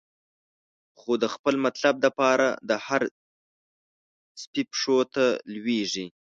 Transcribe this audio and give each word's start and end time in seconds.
خو 0.99 1.11
د 1.23 1.25
خپل 1.33 1.55
مطلب 1.65 1.95
د 1.99 2.05
پاره، 2.17 2.49
د 2.69 2.71
هر 2.85 3.01
سپی 4.41 4.63
پښو 4.71 4.97
ته 5.13 5.25
لویږی 5.53 6.05